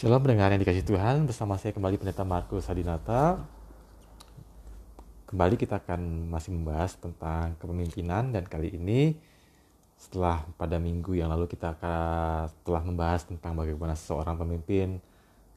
Shalom 0.00 0.24
pendengar 0.24 0.48
yang 0.48 0.64
dikasih 0.64 0.88
Tuhan, 0.88 1.28
bersama 1.28 1.60
saya 1.60 1.76
kembali 1.76 2.00
Pendeta 2.00 2.24
Markus 2.24 2.64
Hadinata. 2.72 3.36
Kembali 5.28 5.60
kita 5.60 5.76
akan 5.76 6.24
masih 6.24 6.56
membahas 6.56 6.96
tentang 6.96 7.52
kepemimpinan 7.60 8.32
dan 8.32 8.48
kali 8.48 8.80
ini 8.80 9.12
setelah 10.00 10.48
pada 10.56 10.80
minggu 10.80 11.20
yang 11.20 11.28
lalu 11.28 11.44
kita 11.44 11.76
akan 11.76 12.48
telah 12.64 12.80
membahas 12.80 13.28
tentang 13.28 13.52
bagaimana 13.52 13.92
seorang 13.92 14.40
pemimpin 14.40 15.04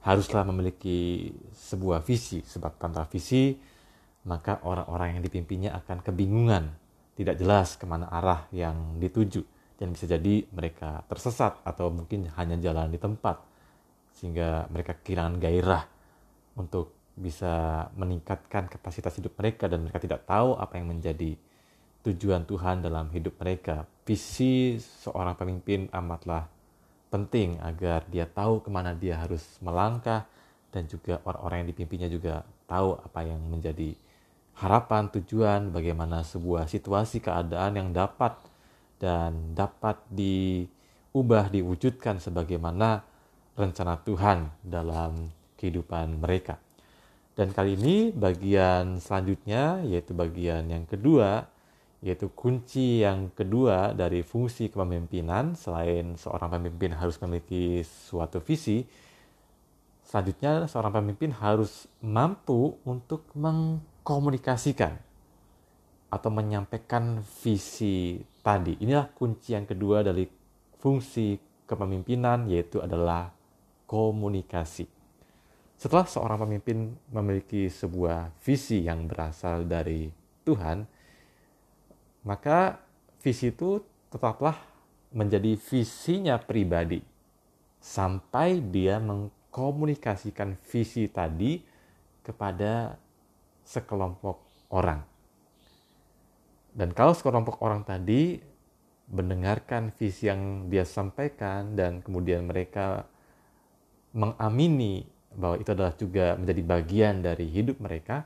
haruslah 0.04 0.44
memiliki 0.44 1.32
sebuah 1.56 2.04
visi 2.04 2.44
sebab 2.44 2.76
tanpa 2.76 3.08
visi 3.08 3.56
maka 4.28 4.60
orang-orang 4.68 5.16
yang 5.16 5.22
dipimpinnya 5.24 5.72
akan 5.72 6.04
kebingungan. 6.04 6.68
Tidak 7.16 7.40
jelas 7.40 7.80
ke 7.80 7.88
mana 7.88 8.12
arah 8.12 8.44
yang 8.52 9.00
dituju. 9.00 9.40
Dan 9.80 9.96
bisa 9.96 10.04
jadi 10.04 10.44
mereka 10.52 11.00
tersesat 11.08 11.64
atau 11.64 11.88
mungkin 11.88 12.28
hanya 12.36 12.60
jalan 12.60 12.92
di 12.92 13.00
tempat 13.00 13.53
sehingga 14.14 14.70
mereka 14.70 14.96
kehilangan 15.02 15.42
gairah 15.42 15.84
untuk 16.58 16.94
bisa 17.14 17.86
meningkatkan 17.94 18.66
kapasitas 18.70 19.18
hidup 19.22 19.38
mereka 19.38 19.70
dan 19.70 19.86
mereka 19.86 20.02
tidak 20.02 20.26
tahu 20.26 20.58
apa 20.58 20.82
yang 20.82 20.90
menjadi 20.90 21.38
tujuan 22.04 22.44
Tuhan 22.50 22.82
dalam 22.82 23.10
hidup 23.14 23.38
mereka. 23.38 23.86
Visi 24.04 24.78
seorang 24.82 25.38
pemimpin 25.38 25.88
amatlah 25.94 26.50
penting 27.14 27.62
agar 27.62 28.04
dia 28.10 28.26
tahu 28.26 28.66
ke 28.66 28.70
mana 28.74 28.98
dia 28.98 29.22
harus 29.22 29.46
melangkah 29.62 30.26
dan 30.74 30.90
juga 30.90 31.22
orang-orang 31.24 31.64
yang 31.64 31.70
dipimpinnya 31.70 32.10
juga 32.10 32.42
tahu 32.66 32.98
apa 32.98 33.22
yang 33.22 33.38
menjadi 33.46 33.94
harapan, 34.58 35.10
tujuan, 35.14 35.70
bagaimana 35.70 36.26
sebuah 36.26 36.66
situasi 36.66 37.22
keadaan 37.22 37.78
yang 37.78 37.90
dapat 37.94 38.38
dan 38.98 39.54
dapat 39.54 40.02
diubah, 40.10 41.54
diwujudkan 41.54 42.18
sebagaimana 42.18 43.06
rencana 43.54 44.02
Tuhan 44.02 44.50
dalam 44.66 45.30
kehidupan 45.58 46.20
mereka. 46.20 46.58
Dan 47.34 47.50
kali 47.50 47.74
ini 47.74 48.14
bagian 48.14 49.02
selanjutnya 49.02 49.82
yaitu 49.82 50.14
bagian 50.14 50.70
yang 50.70 50.86
kedua 50.86 51.50
yaitu 52.04 52.28
kunci 52.36 53.00
yang 53.00 53.32
kedua 53.32 53.96
dari 53.96 54.28
fungsi 54.28 54.68
kepemimpinan 54.68 55.56
selain 55.56 56.20
seorang 56.20 56.60
pemimpin 56.60 56.92
harus 56.92 57.16
memiliki 57.24 57.80
suatu 57.80 58.44
visi 58.44 58.84
selanjutnya 60.04 60.68
seorang 60.68 61.00
pemimpin 61.00 61.32
harus 61.32 61.88
mampu 62.04 62.76
untuk 62.84 63.24
mengkomunikasikan 63.40 65.00
atau 66.12 66.30
menyampaikan 66.30 67.24
visi 67.40 68.20
tadi 68.44 68.78
inilah 68.84 69.08
kunci 69.16 69.56
yang 69.56 69.64
kedua 69.64 70.04
dari 70.04 70.28
fungsi 70.84 71.40
kepemimpinan 71.64 72.52
yaitu 72.52 72.84
adalah 72.84 73.32
komunikasi. 73.94 74.90
Setelah 75.78 76.10
seorang 76.10 76.50
pemimpin 76.50 76.98
memiliki 77.14 77.70
sebuah 77.70 78.34
visi 78.42 78.82
yang 78.82 79.06
berasal 79.06 79.70
dari 79.70 80.10
Tuhan, 80.42 80.90
maka 82.26 82.82
visi 83.22 83.54
itu 83.54 83.78
tetaplah 84.10 84.58
menjadi 85.14 85.54
visinya 85.54 86.42
pribadi 86.42 87.06
sampai 87.78 88.66
dia 88.66 88.98
mengkomunikasikan 88.98 90.58
visi 90.66 91.06
tadi 91.06 91.62
kepada 92.26 92.98
sekelompok 93.62 94.42
orang. 94.74 95.06
Dan 96.74 96.90
kalau 96.98 97.14
sekelompok 97.14 97.62
orang 97.62 97.86
tadi 97.86 98.42
mendengarkan 99.14 99.94
visi 99.94 100.26
yang 100.26 100.72
dia 100.74 100.82
sampaikan 100.82 101.78
dan 101.78 102.02
kemudian 102.02 102.50
mereka 102.50 103.06
mengamini 104.14 105.04
bahwa 105.34 105.58
itu 105.58 105.70
adalah 105.74 105.94
juga 105.98 106.38
menjadi 106.38 106.62
bagian 106.62 107.16
dari 107.26 107.50
hidup 107.50 107.82
mereka, 107.82 108.24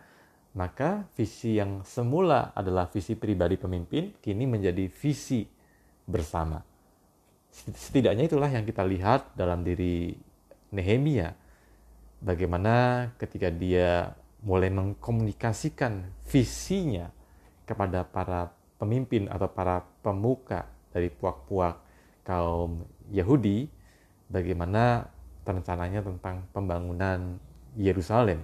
maka 0.53 1.07
visi 1.15 1.55
yang 1.55 1.81
semula 1.87 2.51
adalah 2.51 2.91
visi 2.91 3.15
pribadi 3.15 3.55
pemimpin 3.55 4.11
kini 4.19 4.43
menjadi 4.43 4.91
visi 4.91 5.47
bersama. 6.03 6.59
Setidaknya 7.51 8.27
itulah 8.27 8.51
yang 8.51 8.67
kita 8.67 8.83
lihat 8.83 9.33
dalam 9.33 9.63
diri 9.63 10.13
Nehemia. 10.75 11.31
Bagaimana 12.17 13.07
ketika 13.15 13.47
dia 13.47 14.11
mulai 14.43 14.69
mengkomunikasikan 14.73 16.05
visinya 16.27 17.09
kepada 17.65 18.05
para 18.05 18.51
pemimpin 18.77 19.25
atau 19.29 19.49
para 19.49 19.81
pemuka 20.01 20.65
dari 20.93 21.09
puak-puak 21.09 21.75
kaum 22.25 22.85
Yahudi, 23.13 23.69
bagaimana 24.29 25.07
rencananya 25.47 26.03
tentang 26.03 26.43
pembangunan 26.51 27.39
Yerusalem. 27.79 28.43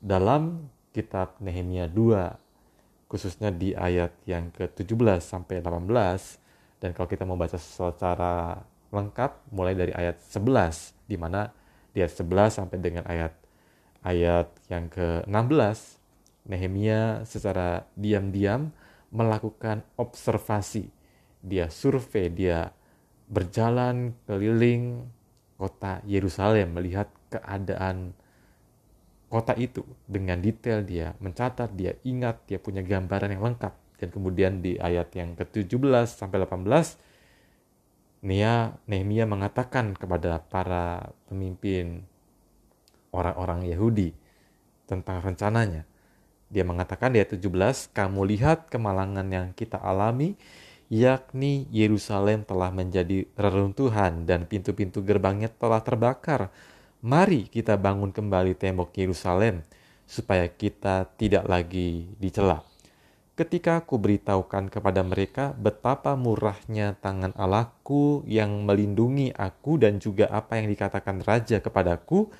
Dalam 0.00 0.68
kitab 0.92 1.40
Nehemia 1.40 1.88
2, 1.88 3.08
khususnya 3.08 3.48
di 3.54 3.72
ayat 3.72 4.12
yang 4.28 4.52
ke-17 4.52 5.22
sampai 5.24 5.64
18, 5.64 6.80
dan 6.80 6.92
kalau 6.92 7.08
kita 7.08 7.24
mau 7.24 7.40
baca 7.40 7.56
secara 7.56 8.60
lengkap 8.92 9.50
mulai 9.50 9.74
dari 9.74 9.92
ayat 9.92 10.20
11 10.22 11.08
di 11.08 11.16
mana 11.18 11.50
di 11.90 12.04
ayat 12.04 12.14
11 12.22 12.58
sampai 12.62 12.78
dengan 12.78 13.04
ayat 13.08 13.32
ayat 14.06 14.48
yang 14.70 14.86
ke-16 14.92 15.78
Nehemia 16.46 17.26
secara 17.26 17.82
diam-diam 17.98 18.70
melakukan 19.10 19.82
observasi 19.98 20.86
dia 21.42 21.66
survei 21.72 22.30
dia 22.30 22.70
berjalan 23.26 24.14
keliling 24.30 25.10
kota 25.56 26.04
Yerusalem, 26.04 26.76
melihat 26.76 27.08
keadaan 27.32 28.12
kota 29.26 29.52
itu 29.58 29.82
dengan 30.06 30.38
detail 30.38 30.86
dia 30.86 31.18
mencatat, 31.18 31.74
dia 31.74 31.98
ingat, 32.06 32.46
dia 32.46 32.60
punya 32.62 32.84
gambaran 32.84 33.34
yang 33.34 33.44
lengkap. 33.52 33.74
Dan 33.96 34.08
kemudian 34.12 34.60
di 34.60 34.76
ayat 34.76 35.08
yang 35.16 35.32
ke-17 35.34 36.04
sampai 36.06 36.44
18 36.44 37.00
Nia 38.26 38.76
Nehemia 38.88 39.24
mengatakan 39.28 39.92
kepada 39.96 40.42
para 40.50 41.14
pemimpin 41.28 42.04
orang-orang 43.14 43.68
Yahudi 43.68 44.12
tentang 44.84 45.22
rencananya. 45.22 45.86
Dia 46.50 46.62
mengatakan 46.62 47.14
di 47.14 47.22
ayat 47.22 47.38
17, 47.38 47.90
"Kamu 47.92 48.26
lihat 48.26 48.70
kemalangan 48.70 49.26
yang 49.30 49.46
kita 49.54 49.78
alami, 49.78 50.38
yakni 50.86 51.66
Yerusalem 51.74 52.46
telah 52.46 52.70
menjadi 52.70 53.26
reruntuhan 53.34 54.22
dan 54.26 54.46
pintu-pintu 54.46 55.02
gerbangnya 55.02 55.50
telah 55.50 55.82
terbakar. 55.82 56.50
Mari 57.02 57.50
kita 57.50 57.78
bangun 57.78 58.10
kembali 58.10 58.58
tembok 58.58 58.94
Yerusalem 58.94 59.62
supaya 60.06 60.46
kita 60.46 61.10
tidak 61.18 61.44
lagi 61.46 62.06
dicela. 62.18 62.62
Ketika 63.36 63.84
aku 63.84 64.00
beritahukan 64.00 64.72
kepada 64.72 65.04
mereka 65.04 65.52
betapa 65.52 66.16
murahnya 66.16 66.96
tangan 66.96 67.36
Allahku 67.36 68.24
yang 68.24 68.64
melindungi 68.64 69.28
aku 69.36 69.76
dan 69.76 70.00
juga 70.00 70.32
apa 70.32 70.56
yang 70.56 70.72
dikatakan 70.72 71.20
raja 71.20 71.60
kepadaku, 71.60 72.32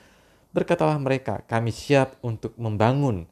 berkatalah 0.56 0.96
mereka, 0.96 1.44
kami 1.44 1.68
siap 1.68 2.16
untuk 2.24 2.56
membangun 2.56 3.28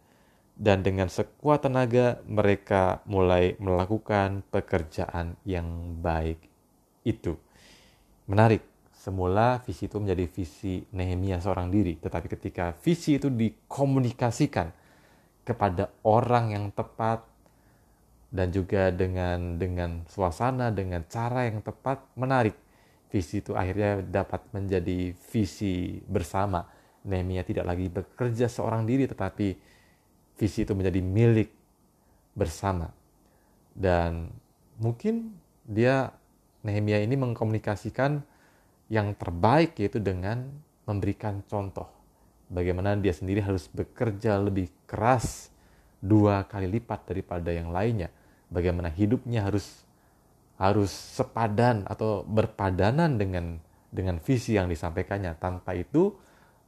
dan 0.55 0.87
dengan 0.87 1.11
sekuat 1.11 1.67
tenaga 1.67 2.23
mereka 2.31 3.03
mulai 3.11 3.59
melakukan 3.59 4.47
pekerjaan 4.55 5.35
yang 5.43 5.99
baik 5.99 6.39
itu. 7.03 7.35
Menarik, 8.31 8.63
semula 8.95 9.61
visi 9.67 9.91
itu 9.91 9.99
menjadi 9.99 10.25
visi 10.31 10.87
Nehemia 10.95 11.43
seorang 11.43 11.69
diri, 11.69 11.99
tetapi 11.99 12.31
ketika 12.31 12.73
visi 12.81 13.19
itu 13.19 13.29
dikomunikasikan 13.29 14.71
kepada 15.45 15.93
orang 16.07 16.57
yang 16.57 16.67
tepat 16.73 17.21
dan 18.35 18.51
juga 18.51 18.91
dengan 18.91 19.61
dengan 19.61 20.03
suasana 20.09 20.75
dengan 20.75 21.05
cara 21.07 21.47
yang 21.51 21.61
tepat 21.61 22.03
menarik. 22.17 22.57
Visi 23.13 23.39
itu 23.39 23.55
akhirnya 23.55 24.03
dapat 24.03 24.43
menjadi 24.51 25.15
visi 25.31 26.03
bersama. 26.03 26.67
Nehemia 27.05 27.45
tidak 27.45 27.69
lagi 27.69 27.87
bekerja 27.93 28.49
seorang 28.49 28.89
diri 28.89 29.05
tetapi 29.05 29.55
visi 30.39 30.67
itu 30.67 30.75
menjadi 30.75 31.01
milik 31.01 31.51
bersama. 32.35 32.91
Dan 33.75 34.31
mungkin 34.79 35.35
dia 35.67 36.15
Nehemia 36.65 37.05
ini 37.05 37.13
mengkomunikasikan 37.21 38.25
yang 38.89 39.13
terbaik 39.21 39.77
yaitu 39.77 40.01
dengan 40.01 40.49
memberikan 40.89 41.45
contoh. 41.45 41.89
Bagaimana 42.49 42.97
dia 42.97 43.13
sendiri 43.13 43.45
harus 43.45 43.69
bekerja 43.69 44.41
lebih 44.41 44.73
keras 44.89 45.53
dua 46.01 46.45
kali 46.49 46.69
lipat 46.69 47.09
daripada 47.09 47.53
yang 47.53 47.69
lainnya. 47.69 48.09
Bagaimana 48.49 48.89
hidupnya 48.89 49.45
harus 49.45 49.85
harus 50.57 50.93
sepadan 50.93 51.85
atau 51.85 52.25
berpadanan 52.25 53.21
dengan 53.21 53.61
dengan 53.93 54.17
visi 54.21 54.57
yang 54.57 54.69
disampaikannya. 54.73 55.37
Tanpa 55.37 55.77
itu 55.77 56.17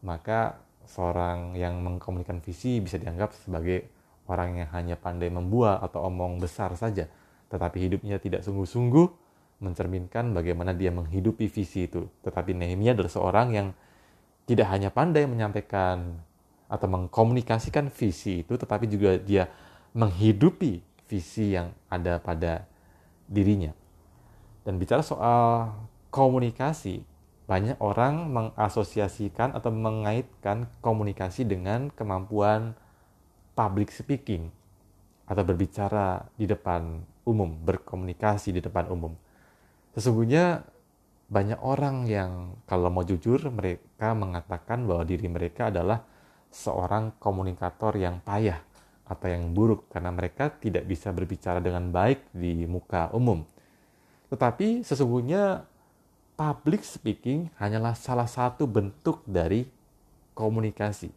maka 0.05 0.61
seorang 0.87 1.59
yang 1.59 1.83
mengkomunikasikan 1.83 2.43
visi 2.43 2.79
bisa 2.81 2.97
dianggap 2.97 3.35
sebagai 3.35 3.87
orang 4.27 4.63
yang 4.63 4.69
hanya 4.75 4.97
pandai 4.99 5.31
membual 5.31 5.79
atau 5.83 6.07
omong 6.07 6.43
besar 6.43 6.75
saja, 6.75 7.07
tetapi 7.51 7.79
hidupnya 7.79 8.19
tidak 8.19 8.43
sungguh-sungguh 8.43 9.27
mencerminkan 9.63 10.35
bagaimana 10.37 10.77
dia 10.77 10.93
menghidupi 10.93 11.49
visi 11.49 11.89
itu. 11.89 12.07
Tetapi 12.23 12.53
Nehemia 12.53 12.93
adalah 12.93 13.13
seorang 13.13 13.49
yang 13.55 13.69
tidak 14.47 14.69
hanya 14.71 14.95
pandai 14.95 15.27
menyampaikan 15.27 16.23
atau 16.67 16.87
mengkomunikasikan 16.91 17.91
visi 17.91 18.43
itu, 18.43 18.55
tetapi 18.59 18.91
juga 18.91 19.19
dia 19.19 19.51
menghidupi 19.95 20.83
visi 21.07 21.55
yang 21.55 21.71
ada 21.87 22.19
pada 22.19 22.67
dirinya. 23.31 23.71
Dan 24.67 24.83
bicara 24.83 25.01
soal 25.03 25.71
komunikasi, 26.11 27.03
banyak 27.47 27.79
orang 27.79 28.27
mengasosiasikan 28.35 29.55
atau 29.55 29.71
mengaitkan 29.71 30.67
komunikasi 30.83 31.47
dengan 31.47 31.95
kemampuan 31.95 32.75
public 33.55 33.95
speaking 33.95 34.51
atau 35.31 35.43
berbicara 35.47 36.27
di 36.35 36.51
depan 36.51 37.07
umum, 37.27 37.55
berkomunikasi 37.63 38.51
di 38.51 38.61
depan 38.63 38.91
umum. 38.91 39.15
Sesungguhnya 39.95 40.67
banyak 41.27 41.59
orang 41.63 42.07
yang 42.07 42.55
kalau 42.67 42.91
mau 42.91 43.03
jujur 43.03 43.43
mereka 43.51 44.15
mengatakan 44.15 44.87
bahwa 44.87 45.03
diri 45.03 45.27
mereka 45.27 45.75
adalah 45.75 46.03
seorang 46.51 47.19
komunikator 47.19 47.99
yang 47.99 48.23
payah 48.23 48.63
atau 49.07 49.27
yang 49.31 49.55
buruk 49.55 49.91
karena 49.91 50.11
mereka 50.11 50.51
tidak 50.51 50.87
bisa 50.87 51.11
berbicara 51.15 51.63
dengan 51.63 51.91
baik 51.95 52.31
di 52.35 52.67
muka 52.67 53.11
umum. 53.15 53.43
Tetapi 54.31 54.83
sesungguhnya 54.83 55.63
public 56.37 56.85
speaking 56.85 57.49
hanyalah 57.57 57.97
salah 57.97 58.29
satu 58.29 58.69
bentuk 58.69 59.25
dari 59.25 59.65
komunikasi. 60.37 61.09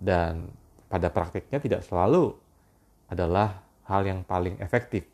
Dan 0.00 0.48
pada 0.88 1.12
praktiknya 1.12 1.60
tidak 1.60 1.84
selalu 1.84 2.32
adalah 3.06 3.60
hal 3.84 4.02
yang 4.08 4.24
paling 4.24 4.56
efektif. 4.64 5.04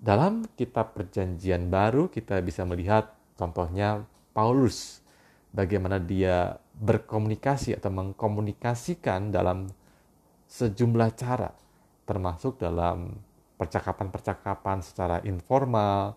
Dalam 0.00 0.48
kitab 0.56 0.96
perjanjian 0.96 1.68
baru 1.68 2.08
kita 2.08 2.40
bisa 2.40 2.64
melihat 2.64 3.12
contohnya 3.36 4.08
Paulus 4.32 5.04
bagaimana 5.52 6.00
dia 6.00 6.56
berkomunikasi 6.80 7.76
atau 7.76 7.92
mengkomunikasikan 7.92 9.28
dalam 9.28 9.68
sejumlah 10.48 11.10
cara, 11.14 11.52
termasuk 12.08 12.56
dalam 12.56 13.20
percakapan-percakapan 13.60 14.80
secara 14.80 15.20
informal, 15.28 16.16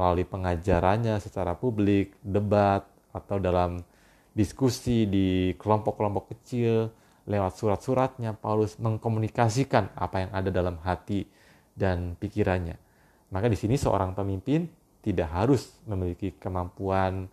melalui 0.00 0.24
pengajarannya 0.24 1.20
secara 1.20 1.52
publik, 1.52 2.16
debat, 2.24 2.88
atau 3.12 3.36
dalam 3.36 3.84
diskusi 4.32 5.04
di 5.04 5.52
kelompok-kelompok 5.60 6.32
kecil, 6.32 6.88
lewat 7.28 7.52
surat-suratnya, 7.60 8.32
Paulus 8.32 8.80
mengkomunikasikan 8.80 9.92
apa 9.92 10.24
yang 10.24 10.30
ada 10.32 10.48
dalam 10.48 10.80
hati 10.80 11.28
dan 11.76 12.16
pikirannya. 12.16 12.80
Maka 13.28 13.52
di 13.52 13.60
sini 13.60 13.76
seorang 13.76 14.16
pemimpin 14.16 14.64
tidak 15.04 15.28
harus 15.36 15.68
memiliki 15.84 16.32
kemampuan 16.40 17.28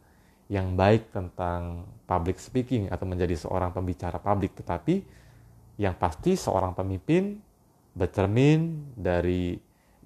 yang 0.51 0.75
baik 0.75 1.11
tentang 1.15 1.87
public 2.03 2.39
speaking 2.39 2.91
atau 2.91 3.07
menjadi 3.07 3.35
seorang 3.39 3.71
pembicara 3.71 4.19
publik, 4.19 4.59
tetapi 4.59 5.03
yang 5.79 5.95
pasti 5.95 6.35
seorang 6.35 6.75
pemimpin 6.75 7.39
bercermin 7.95 8.91
dari 8.95 9.55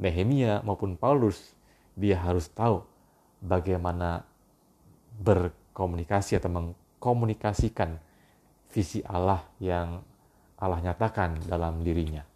Nehemia 0.01 0.65
maupun 0.65 0.97
Paulus, 0.97 1.53
dia 1.95 2.17
harus 2.19 2.47
tahu 2.51 2.83
bagaimana 3.43 4.23
berkomunikasi 5.19 6.39
atau 6.39 6.49
mengkomunikasikan 6.49 7.99
visi 8.71 9.03
Allah 9.03 9.43
yang 9.59 9.99
Allah 10.61 10.79
nyatakan 10.79 11.41
dalam 11.49 11.81
dirinya. 11.81 12.30